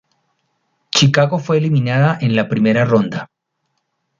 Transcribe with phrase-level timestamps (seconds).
[0.89, 3.29] Chicago fue eliminada en la primera ronda.